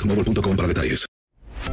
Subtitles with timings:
[0.00, 1.06] boostmobile.com para detalles.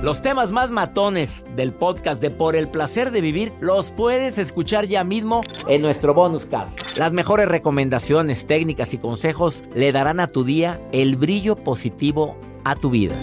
[0.01, 4.85] Los temas más matones del podcast de Por el placer de vivir los puedes escuchar
[4.85, 6.97] ya mismo en nuestro bonus cast.
[6.97, 12.75] Las mejores recomendaciones, técnicas y consejos le darán a tu día el brillo positivo a
[12.75, 13.15] tu vida.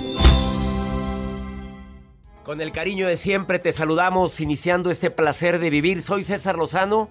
[2.44, 6.02] Con el cariño de siempre te saludamos iniciando este placer de vivir.
[6.02, 7.08] Soy César Lozano.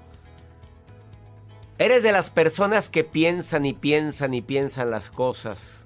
[1.77, 5.82] Eres de las personas que piensan y piensan y piensan las cosas.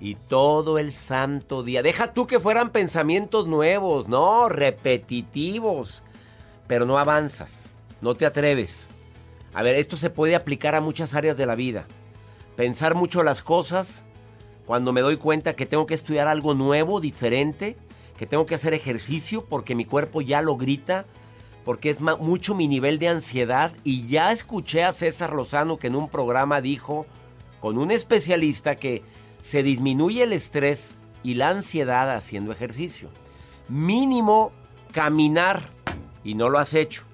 [0.00, 1.82] Y todo el santo día.
[1.82, 6.02] Deja tú que fueran pensamientos nuevos, no, repetitivos.
[6.66, 8.88] Pero no avanzas, no te atreves.
[9.52, 11.86] A ver, esto se puede aplicar a muchas áreas de la vida.
[12.56, 14.04] Pensar mucho las cosas
[14.66, 17.76] cuando me doy cuenta que tengo que estudiar algo nuevo, diferente,
[18.16, 21.06] que tengo que hacer ejercicio porque mi cuerpo ya lo grita,
[21.64, 23.72] porque es mucho mi nivel de ansiedad.
[23.82, 27.06] Y ya escuché a César Lozano que en un programa dijo,
[27.58, 29.02] con un especialista, que
[29.42, 33.10] se disminuye el estrés y la ansiedad haciendo ejercicio.
[33.68, 34.52] Mínimo
[34.92, 35.60] caminar
[36.24, 37.04] y no lo has hecho.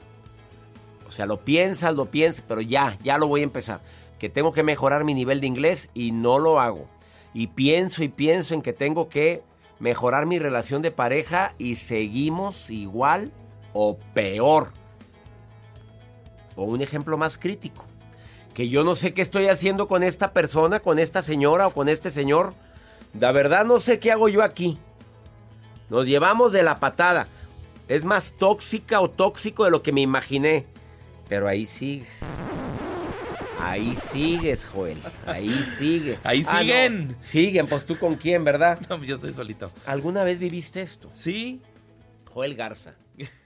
[1.06, 3.81] O sea, lo piensas, lo piensas, pero ya, ya lo voy a empezar.
[4.19, 6.88] Que tengo que mejorar mi nivel de inglés y no lo hago.
[7.32, 9.42] Y pienso y pienso en que tengo que
[9.78, 13.31] mejorar mi relación de pareja y seguimos igual
[13.72, 14.72] o peor.
[16.56, 17.85] O un ejemplo más crítico
[18.56, 21.91] que yo no sé qué estoy haciendo con esta persona, con esta señora o con
[21.91, 22.55] este señor.
[23.21, 24.78] La verdad no sé qué hago yo aquí.
[25.91, 27.28] Nos llevamos de la patada.
[27.87, 30.65] Es más tóxica o tóxico de lo que me imaginé.
[31.28, 32.21] Pero ahí sigues.
[33.61, 35.03] Ahí sigues, Joel.
[35.27, 36.19] Ahí sigue.
[36.25, 37.09] Ahí Ah, siguen.
[37.09, 37.15] no.
[37.21, 38.78] Siguen, pues tú con quién, ¿verdad?
[38.89, 39.71] No, yo soy solito.
[39.84, 41.11] ¿Alguna vez viviste esto?
[41.15, 41.61] Sí.
[42.33, 42.95] Joel Garza.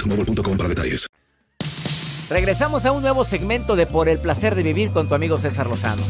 [0.01, 1.07] boostmobile.com para detalles.
[2.29, 5.67] Regresamos a un nuevo segmento de Por el placer de vivir con tu amigo César
[5.67, 6.01] Lozano.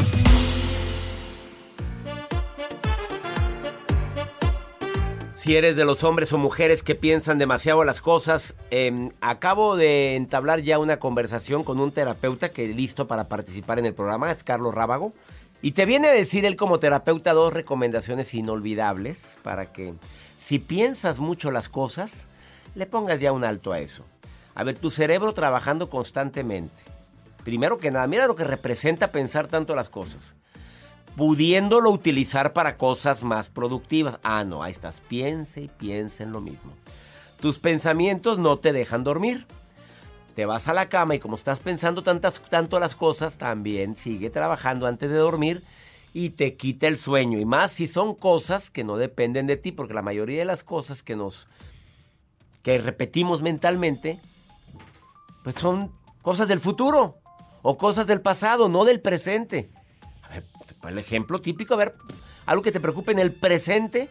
[5.33, 10.15] Si eres de los hombres o mujeres que piensan demasiado las cosas, eh, acabo de
[10.15, 14.43] entablar ya una conversación con un terapeuta que listo para participar en el programa, es
[14.43, 15.13] Carlos Rábago.
[15.63, 19.95] Y te viene a decir él como terapeuta dos recomendaciones inolvidables para que
[20.37, 22.27] si piensas mucho las cosas,
[22.75, 24.05] le pongas ya un alto a eso.
[24.55, 26.83] A ver, tu cerebro trabajando constantemente.
[27.43, 30.35] Primero que nada, mira lo que representa pensar tanto las cosas.
[31.15, 34.19] Pudiéndolo utilizar para cosas más productivas.
[34.23, 35.01] Ah, no, ahí estás.
[35.01, 36.73] Piense y piense en lo mismo.
[37.41, 39.45] Tus pensamientos no te dejan dormir.
[40.35, 44.29] Te vas a la cama y como estás pensando tantas, tanto las cosas, también sigue
[44.29, 45.61] trabajando antes de dormir
[46.13, 47.39] y te quita el sueño.
[47.39, 50.63] Y más si son cosas que no dependen de ti, porque la mayoría de las
[50.63, 51.47] cosas que nos
[52.63, 54.19] que repetimos mentalmente,
[55.43, 55.91] pues son
[56.21, 57.17] cosas del futuro
[57.61, 59.71] o cosas del pasado, no del presente.
[60.23, 60.43] A ver,
[60.87, 61.95] el ejemplo típico, a ver,
[62.45, 64.09] algo que te preocupe en el presente,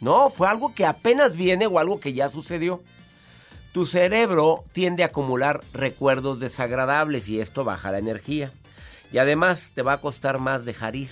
[0.00, 2.80] No, fue algo que apenas viene o algo que ya sucedió.
[3.72, 8.52] Tu cerebro tiende a acumular recuerdos desagradables y esto baja la energía.
[9.12, 11.10] Y además te va a costar más dejar ir.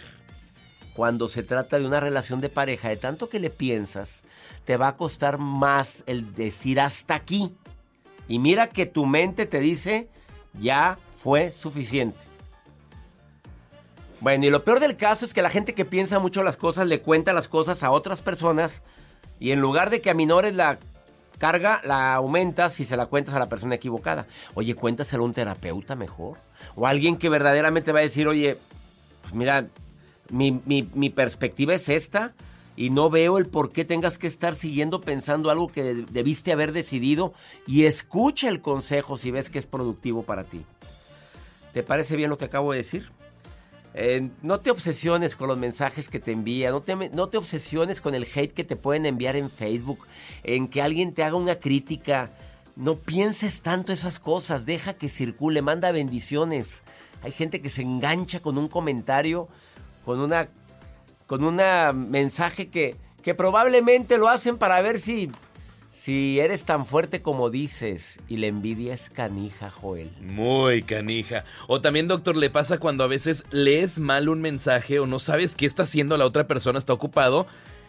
[0.96, 4.24] Cuando se trata de una relación de pareja, de tanto que le piensas,
[4.64, 7.54] te va a costar más el decir hasta aquí.
[8.28, 10.08] Y mira que tu mente te dice,
[10.58, 12.18] ya fue suficiente.
[14.20, 16.86] Bueno, y lo peor del caso es que la gente que piensa mucho las cosas
[16.86, 18.80] le cuenta las cosas a otras personas
[19.38, 20.78] y en lugar de que aminores la
[21.38, 24.26] carga, la aumentas si se la cuentas a la persona equivocada.
[24.54, 26.38] Oye, cuéntaselo a un terapeuta mejor.
[26.74, 28.56] O alguien que verdaderamente va a decir, oye,
[29.20, 29.66] pues mira,
[30.30, 32.34] mi, mi perspectiva es esta
[32.76, 36.72] y no veo el por qué tengas que estar siguiendo pensando algo que debiste haber
[36.72, 37.32] decidido
[37.66, 40.64] y escucha el consejo si ves que es productivo para ti.
[41.72, 43.10] ¿Te parece bien lo que acabo de decir?
[43.94, 48.02] Eh, no te obsesiones con los mensajes que te envían, no te, no te obsesiones
[48.02, 50.06] con el hate que te pueden enviar en Facebook,
[50.42, 52.30] en que alguien te haga una crítica.
[52.76, 56.82] No pienses tanto esas cosas, deja que circule, manda bendiciones.
[57.22, 59.48] Hay gente que se engancha con un comentario,
[60.06, 60.48] con una
[61.26, 61.60] con un
[62.08, 65.30] mensaje que, que probablemente lo hacen para ver si
[65.90, 70.12] si eres tan fuerte como dices y la envidia es canija, Joel.
[70.20, 71.44] Muy canija.
[71.68, 75.56] O también, doctor, le pasa cuando a veces lees mal un mensaje o no sabes
[75.56, 77.46] qué está haciendo la otra persona, está ocupado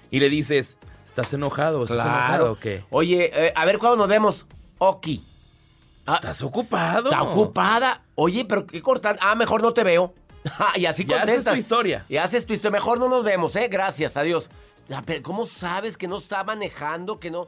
[0.10, 1.84] y le dices, ¿estás enojado?
[1.84, 2.84] ¿Estás enojado o qué?
[2.90, 4.48] Oye, eh, a ver cuándo nos vemos.
[4.80, 5.22] Oki.
[6.08, 7.12] Ah, ¿Estás ocupado?
[7.12, 8.02] ¿Está ocupada?
[8.16, 9.18] Oye, pero qué cortan.
[9.20, 10.16] Ah, mejor no te veo.
[10.76, 12.06] y así ya haces tu historia.
[12.10, 12.80] Y haces tu historia.
[12.80, 13.68] Mejor no nos vemos, ¿eh?
[13.68, 14.50] Gracias, adiós.
[15.22, 17.48] ¿Cómo sabes que no está manejando, que no...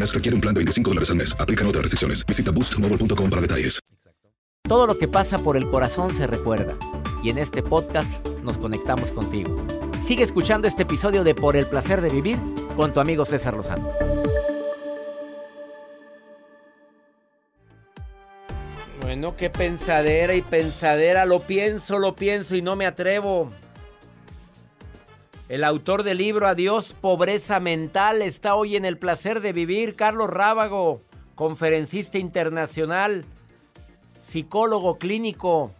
[0.13, 1.35] requiere un plan de 25 dólares al mes.
[1.39, 2.25] Aplican otras restricciones.
[2.25, 2.91] Visita boostmobile
[3.29, 3.79] para detalles.
[4.63, 6.77] Todo lo que pasa por el corazón se recuerda.
[7.23, 9.55] Y en este podcast nos conectamos contigo.
[10.03, 12.39] Sigue escuchando este episodio de Por el placer de vivir
[12.75, 13.91] con tu amigo César Lozano.
[19.01, 21.25] Bueno, qué pensadera y pensadera.
[21.25, 23.51] Lo pienso, lo pienso y no me atrevo.
[25.51, 30.29] El autor del libro Adiós, pobreza mental está hoy en el placer de vivir, Carlos
[30.29, 31.01] Rábago
[31.35, 33.25] conferencista internacional,
[34.17, 35.71] psicólogo clínico.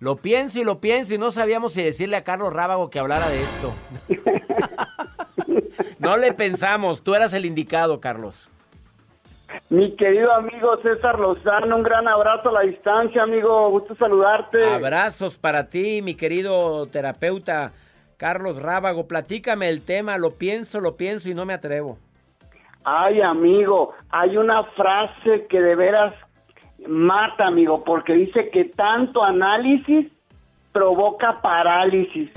[0.00, 3.28] Lo pienso y lo pienso y no sabíamos si decirle a Carlos Rábago que hablara
[3.28, 3.72] de esto.
[6.00, 8.50] no le pensamos, tú eras el indicado, Carlos.
[9.68, 14.64] Mi querido amigo César Lozano, un gran abrazo a la distancia, amigo, gusto saludarte.
[14.64, 17.72] Abrazos para ti, mi querido terapeuta
[18.20, 19.08] Carlos Rábago.
[19.08, 21.96] Platícame el tema, lo pienso, lo pienso y no me atrevo.
[22.84, 26.12] Ay, amigo, hay una frase que de veras
[26.86, 30.08] mata, amigo, porque dice que tanto análisis
[30.72, 32.30] provoca parálisis.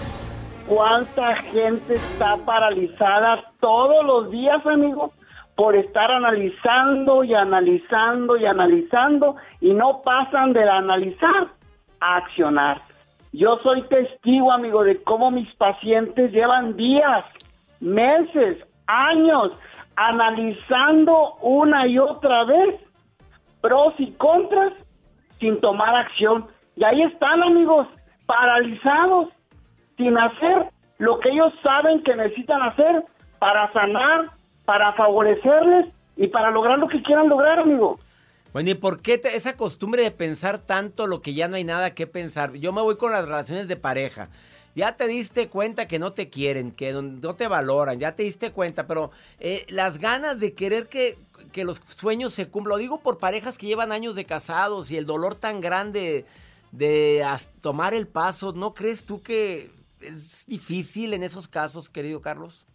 [0.67, 5.11] ¿Cuánta gente está paralizada todos los días, amigo?
[5.55, 11.49] Por estar analizando y analizando y analizando y no pasan del analizar
[11.99, 12.92] a accionar.
[13.33, 17.25] Yo soy testigo, amigo, de cómo mis pacientes llevan días,
[17.79, 19.51] meses, años
[19.95, 22.75] analizando una y otra vez
[23.59, 24.73] pros y contras
[25.39, 26.45] sin tomar acción.
[26.75, 27.87] Y ahí están amigos,
[28.27, 29.29] paralizados,
[29.97, 33.03] sin hacer lo que ellos saben que necesitan hacer
[33.39, 34.25] para sanar,
[34.65, 35.87] para favorecerles
[36.17, 37.99] y para lograr lo que quieran lograr, amigo.
[38.53, 41.93] Bueno, ¿y por qué esa costumbre de pensar tanto lo que ya no hay nada
[41.93, 42.53] que pensar?
[42.53, 44.29] Yo me voy con las relaciones de pareja
[44.75, 48.51] ya te diste cuenta que no te quieren, que no te valoran, ya te diste
[48.51, 51.17] cuenta, pero eh, las ganas de querer que,
[51.63, 55.05] los sueños se cumplan, lo digo por parejas que llevan años de casados y el
[55.05, 56.25] dolor tan grande
[56.71, 57.23] de
[57.61, 59.69] tomar el paso, ¿no crees tú que
[60.01, 62.65] es difícil en esos casos, querido Carlos?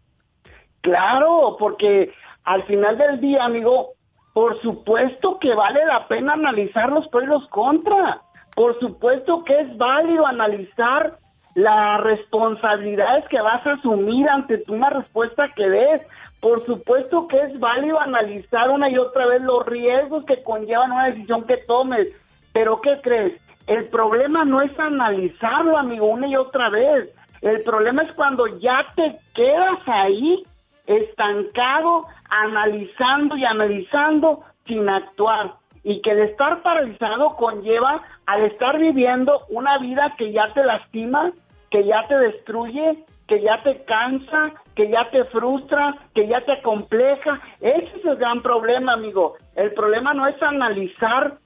[0.82, 2.12] Claro, porque
[2.44, 3.94] al final del día, amigo,
[4.38, 8.18] por supuesto que vale la pena analizar los pros y los contras.
[8.54, 11.18] Por supuesto que es válido analizar
[11.54, 16.02] las responsabilidades que vas a asumir ante una respuesta que des.
[16.38, 21.06] Por supuesto que es válido analizar una y otra vez los riesgos que conllevan una
[21.06, 22.06] decisión que tomes.
[22.52, 23.32] Pero ¿qué crees?
[23.66, 27.12] El problema no es analizarlo, amigo, una y otra vez.
[27.40, 30.44] El problema es cuando ya te quedas ahí
[30.86, 35.54] estancado, analizando y analizando sin actuar.
[35.82, 41.32] Y que el estar paralizado conlleva al estar viviendo una vida que ya te lastima,
[41.70, 46.60] que ya te destruye, que ya te cansa, que ya te frustra, que ya te
[46.62, 47.40] compleja.
[47.60, 49.36] Ese es el gran problema, amigo.
[49.54, 51.38] El problema no es analizar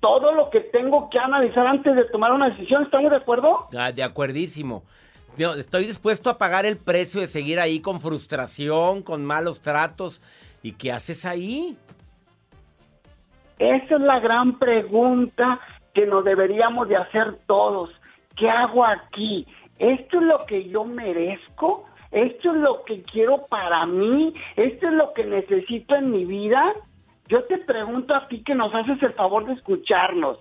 [0.00, 2.82] todo lo que tengo que analizar antes de tomar una decisión.
[2.82, 3.66] ¿Estamos de acuerdo?
[3.76, 4.82] Ah, de acuerdísimo.
[5.36, 10.20] Estoy dispuesto a pagar el precio de seguir ahí con frustración, con malos tratos.
[10.62, 11.76] ¿Y qué haces ahí?
[13.58, 15.60] Esa es la gran pregunta
[15.92, 17.90] que nos deberíamos de hacer todos.
[18.36, 19.46] ¿Qué hago aquí?
[19.78, 21.86] ¿Esto es lo que yo merezco?
[22.10, 24.34] ¿Esto es lo que quiero para mí?
[24.56, 26.74] ¿Esto es lo que necesito en mi vida?
[27.28, 30.38] Yo te pregunto a ti que nos haces el favor de escucharnos.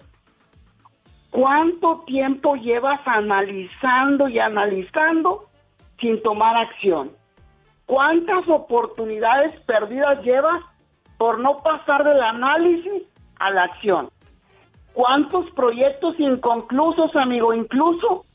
[1.33, 5.49] ¿Cuánto tiempo llevas analizando y analizando
[5.99, 7.11] sin tomar acción?
[7.87, 10.61] ¿Cuántas oportunidades perdidas llevas
[11.17, 13.01] por no pasar del análisis
[13.39, 14.11] a la acción?
[14.93, 18.25] ¿Cuántos proyectos inconclusos, amigo, incluso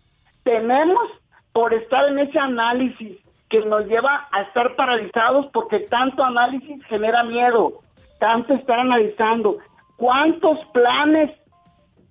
[0.43, 1.09] tenemos
[1.53, 3.17] por estar en ese análisis
[3.49, 7.75] que nos lleva a estar paralizados porque tanto análisis genera miedo,
[8.19, 9.59] tanto estar analizando?
[9.97, 11.31] ¿Cuántos planes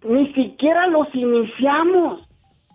[0.07, 2.27] ni siquiera los iniciamos?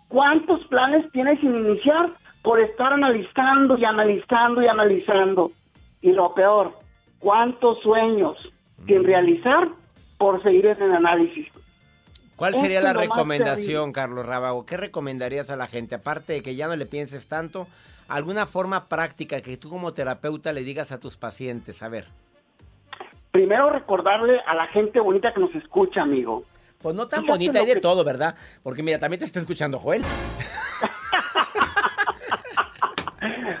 [0.07, 2.09] ¿Cuántos planes tienes sin iniciar
[2.41, 5.51] por estar analizando y analizando y analizando?
[6.01, 6.73] Y lo peor,
[7.19, 8.37] ¿cuántos sueños
[8.85, 9.69] sin realizar
[10.17, 11.47] por seguir en el análisis?
[12.35, 14.65] ¿Cuál sería la recomendación, Carlos Rábago?
[14.65, 15.95] ¿Qué recomendarías a la gente?
[15.95, 17.67] Aparte de que ya no le pienses tanto,
[18.07, 21.81] alguna forma práctica que tú como terapeuta le digas a tus pacientes.
[21.83, 22.07] A ver.
[23.31, 26.43] Primero recordarle a la gente bonita que nos escucha, amigo.
[26.83, 28.35] Pues no tan bonita, hay de todo, ¿verdad?
[28.61, 30.03] Porque mira, también te está escuchando Joel.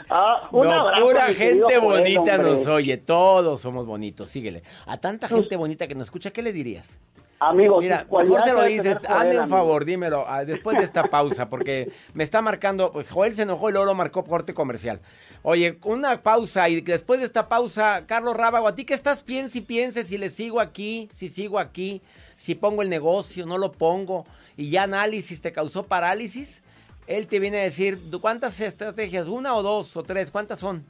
[0.09, 4.63] Ah, pura gente bonita nos oye, todos somos bonitos, síguele.
[4.85, 6.99] A tanta gente bonita que nos escucha, ¿qué le dirías?
[7.39, 11.49] Amigos, mira, mejor se lo dices, hazme un favor, dímelo, ah, después de esta pausa,
[11.49, 15.01] porque me está marcando, pues Joel se enojó y luego lo marcó corte comercial.
[15.41, 19.23] Oye, una pausa y después de esta pausa, Carlos Rábago, ¿a ti qué estás?
[19.23, 22.01] Piensa y piense si le sigo aquí, si sigo aquí,
[22.37, 24.25] si pongo el negocio, no lo pongo,
[24.55, 26.63] y ya análisis te causó parálisis.
[27.07, 29.27] Él te viene a decir, ¿cuántas estrategias?
[29.27, 30.31] ¿Una o dos o tres?
[30.31, 30.85] ¿Cuántas son?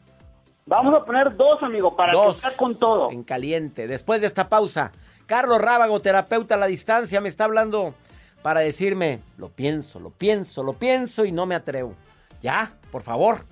[0.65, 3.11] Vamos a poner dos, amigo, para dos, con todo.
[3.11, 3.87] En caliente.
[3.87, 4.91] Después de esta pausa,
[5.25, 7.93] Carlos Rábago, terapeuta a la distancia, me está hablando
[8.41, 11.95] para decirme, lo pienso, lo pienso, lo pienso y no me atrevo.
[12.41, 13.45] Ya, por favor.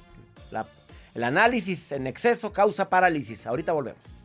[1.13, 3.45] el análisis en exceso causa parálisis.
[3.45, 4.20] Ahorita volvemos.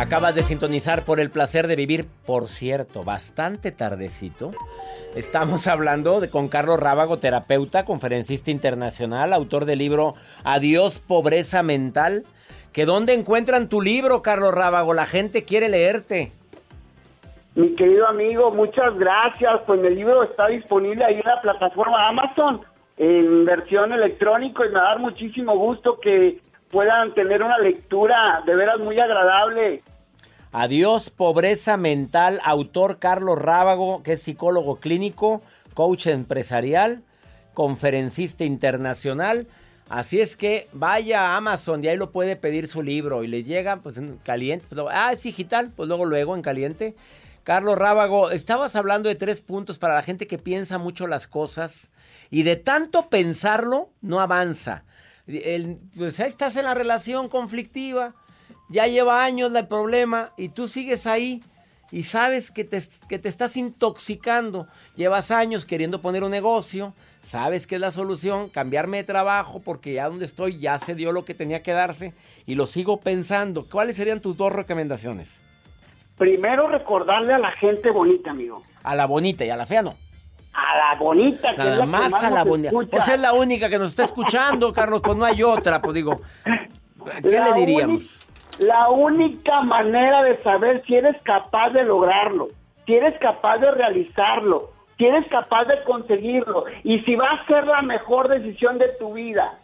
[0.00, 4.52] Acabas de sintonizar por el placer de vivir, por cierto, bastante tardecito.
[5.14, 12.24] Estamos hablando de, con Carlos Rábago, terapeuta, conferencista internacional, autor del libro Adiós, pobreza mental.
[12.72, 14.94] ¿Que dónde encuentran tu libro, Carlos Rábago?
[14.94, 16.32] La gente quiere leerte.
[17.54, 19.60] Mi querido amigo, muchas gracias.
[19.66, 22.62] Pues el libro está disponible ahí en la plataforma Amazon
[22.96, 26.40] en versión electrónica y me va a dar muchísimo gusto que
[26.70, 29.82] puedan tener una lectura de veras muy agradable
[30.52, 35.42] Adiós, pobreza mental, autor Carlos Rábago, que es psicólogo clínico,
[35.74, 37.04] coach empresarial,
[37.54, 39.46] conferencista internacional.
[39.88, 43.44] Así es que vaya a Amazon y ahí lo puede pedir su libro y le
[43.44, 44.66] llega pues en caliente.
[44.68, 46.96] Pues, ah, es digital, pues luego, luego en caliente.
[47.44, 51.92] Carlos Rábago, estabas hablando de tres puntos para la gente que piensa mucho las cosas
[52.28, 54.82] y de tanto pensarlo no avanza.
[55.28, 58.16] El, pues ahí estás en la relación conflictiva
[58.70, 61.42] ya lleva años el problema y tú sigues ahí
[61.92, 64.68] y sabes que te, que te estás intoxicando.
[64.94, 69.92] Llevas años queriendo poner un negocio, sabes que es la solución, cambiarme de trabajo porque
[69.94, 72.14] ya donde estoy ya se dio lo que tenía que darse
[72.46, 73.66] y lo sigo pensando.
[73.68, 75.40] ¿Cuáles serían tus dos recomendaciones?
[76.16, 78.62] Primero recordarle a la gente bonita, amigo.
[78.84, 79.96] A la bonita y a la fea no.
[80.52, 82.68] A la bonita, que Nada es la más, más a la bonita.
[82.68, 82.90] escucha.
[82.90, 86.20] Pues es la única que nos está escuchando, Carlos, pues no hay otra, pues digo.
[87.22, 88.19] ¿Qué La le diríamos?
[88.60, 92.48] La única manera de saber si eres capaz de lograrlo,
[92.84, 97.66] si eres capaz de realizarlo, si eres capaz de conseguirlo y si va a ser
[97.66, 99.58] la mejor decisión de tu vida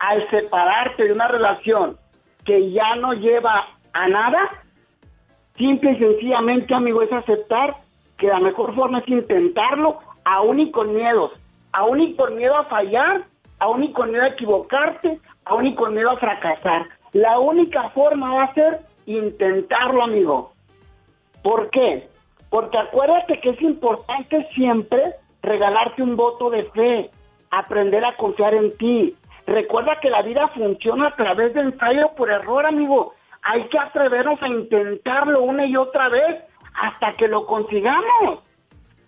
[0.00, 1.96] al separarte de una relación
[2.44, 4.50] que ya no lleva a nada,
[5.56, 7.76] simple y sencillamente, amigo, es aceptar
[8.18, 11.30] que la mejor forma es intentarlo, aún y con miedos,
[11.70, 13.26] aún y con miedo a fallar,
[13.60, 16.88] aún y con miedo a equivocarte, aún y con miedo a fracasar.
[17.12, 20.52] La única forma va a ser intentarlo, amigo.
[21.42, 22.08] ¿Por qué?
[22.50, 27.10] Porque acuérdate que es importante siempre regalarte un voto de fe,
[27.50, 29.16] aprender a confiar en ti.
[29.46, 33.14] Recuerda que la vida funciona a través de ensayo por error, amigo.
[33.42, 36.36] Hay que atrevernos a intentarlo una y otra vez
[36.74, 38.40] hasta que lo consigamos.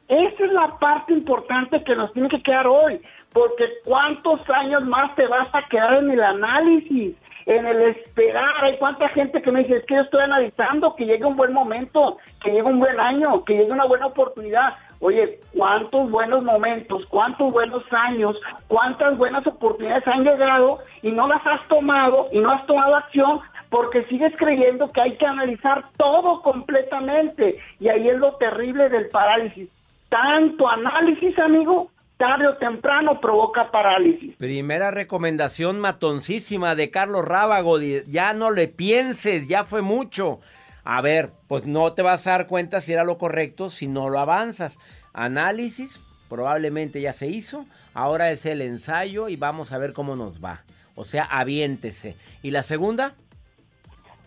[0.08, 3.00] Esa es la parte importante que nos tiene que quedar hoy,
[3.32, 8.52] porque cuántos años más te vas a quedar en el análisis, en el esperar.
[8.62, 11.52] Hay cuánta gente que me dice, es que yo estoy analizando que llegue un buen
[11.52, 14.74] momento, que llegue un buen año, que llegue una buena oportunidad.
[15.00, 21.44] Oye, cuántos buenos momentos, cuántos buenos años, cuántas buenas oportunidades han llegado y no las
[21.44, 26.42] has tomado y no has tomado acción porque sigues creyendo que hay que analizar todo
[26.42, 27.58] completamente.
[27.80, 29.70] Y ahí es lo terrible del parálisis.
[30.08, 31.90] Tanto análisis, amigo,
[32.22, 34.36] tarde o temprano provoca parálisis.
[34.36, 37.80] Primera recomendación matoncísima de Carlos Rábago.
[37.80, 40.38] Ya no le pienses, ya fue mucho.
[40.84, 44.08] A ver, pues no te vas a dar cuenta si era lo correcto si no
[44.08, 44.78] lo avanzas.
[45.12, 45.98] Análisis,
[46.28, 47.66] probablemente ya se hizo.
[47.92, 50.62] Ahora es el ensayo y vamos a ver cómo nos va.
[50.94, 52.14] O sea, aviéntese.
[52.44, 53.14] ¿Y la segunda?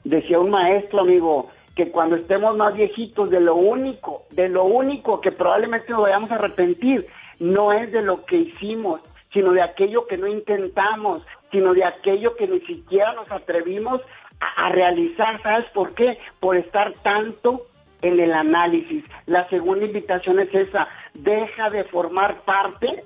[0.04, 5.22] Decía un maestro, amigo, que cuando estemos más viejitos, de lo único, de lo único
[5.22, 7.08] que probablemente nos vayamos a arrepentir,
[7.40, 9.02] no es de lo que hicimos,
[9.32, 14.02] sino de aquello que no intentamos, sino de aquello que ni siquiera nos atrevimos
[14.40, 15.42] a, realizar.
[15.42, 16.18] ¿Sabes por qué?
[16.40, 17.62] Por estar tanto
[18.02, 19.04] en el análisis.
[19.26, 23.04] La segunda invitación es esa, deja de formar parte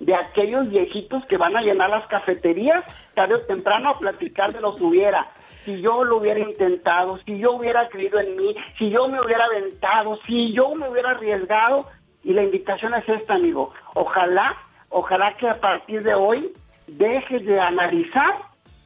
[0.00, 4.60] de aquellos viejitos que van a llenar las cafeterías tarde o temprano a platicar de
[4.60, 5.28] los hubiera.
[5.64, 9.44] Si yo lo hubiera intentado, si yo hubiera creído en mí, si yo me hubiera
[9.44, 11.86] aventado, si yo me hubiera arriesgado.
[12.22, 13.72] Y la invitación es esta, amigo.
[13.94, 14.56] Ojalá,
[14.88, 16.52] ojalá que a partir de hoy
[16.86, 18.34] dejes de analizar,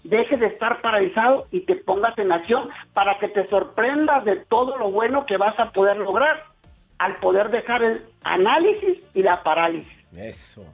[0.05, 4.77] dejes de estar paralizado y te pongas en acción para que te sorprendas de todo
[4.77, 6.44] lo bueno que vas a poder lograr
[6.99, 9.92] al poder dejar el análisis y la parálisis.
[10.16, 10.64] Eso.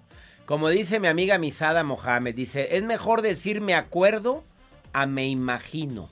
[0.45, 4.45] Como dice mi amiga Misada Mohamed, dice, es mejor decir me acuerdo
[4.93, 6.09] a me imagino.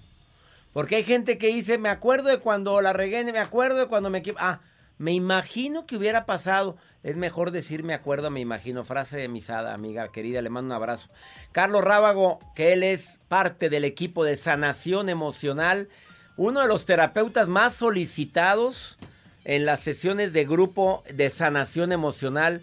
[0.73, 4.11] Porque hay gente que dice, me acuerdo de cuando la regué, me acuerdo de cuando
[4.11, 4.23] me...
[4.39, 4.61] Ah,
[4.99, 6.77] me imagino que hubiera pasado.
[7.05, 8.85] Es mejor decir me acuerdo, me imagino.
[8.85, 11.09] Frase de Misada, amiga querida, le mando un abrazo.
[11.53, 15.89] Carlos Rábago, que él es parte del equipo de sanación emocional,
[16.37, 18.99] uno de los terapeutas más solicitados
[19.45, 22.61] en las sesiones de grupo de sanación emocional.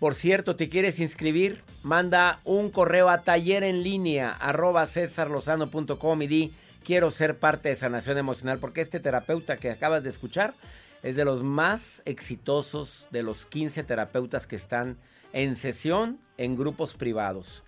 [0.00, 1.62] Por cierto, ¿te quieres inscribir?
[1.84, 6.52] Manda un correo a taller en línea arroba y di
[6.84, 10.54] quiero ser parte de sanación emocional porque este terapeuta que acabas de escuchar
[11.02, 14.96] es de los más exitosos de los 15 terapeutas que están
[15.32, 17.64] en sesión en grupos privados.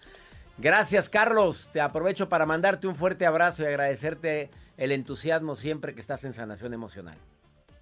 [0.59, 6.01] Gracias Carlos, te aprovecho para mandarte un fuerte abrazo y agradecerte el entusiasmo siempre que
[6.01, 7.17] estás en sanación emocional.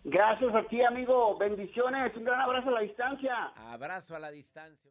[0.05, 1.39] Gracias a ti, amigo.
[1.39, 2.17] Bendiciones.
[2.17, 3.53] Un gran abrazo a la distancia.
[3.71, 4.91] Abrazo a la distancia.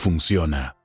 [0.01, 0.80] funciona.